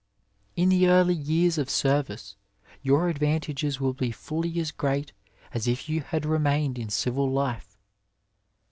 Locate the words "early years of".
0.87-1.69